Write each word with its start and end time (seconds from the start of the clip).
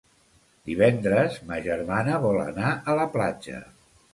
Divendres 0.69 1.37
ma 1.51 1.59
germana 1.67 2.17
vol 2.27 2.41
anar 2.47 2.73
a 2.75 2.97
la 3.03 3.07
platja. 3.19 3.63